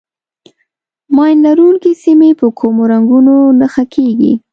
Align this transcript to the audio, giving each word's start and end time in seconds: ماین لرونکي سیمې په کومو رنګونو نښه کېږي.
ماین 1.15 1.37
لرونکي 1.45 1.91
سیمې 2.03 2.29
په 2.39 2.47
کومو 2.59 2.83
رنګونو 2.91 3.35
نښه 3.59 3.83
کېږي. 3.93 4.33